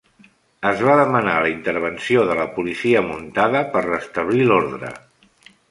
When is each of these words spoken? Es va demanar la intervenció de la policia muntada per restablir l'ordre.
Es 0.69 0.79
va 0.87 0.95
demanar 0.99 1.35
la 1.43 1.51
intervenció 1.51 2.25
de 2.31 2.39
la 2.41 2.49
policia 2.57 3.07
muntada 3.13 3.65
per 3.77 3.87
restablir 3.91 4.49
l'ordre. 4.53 4.97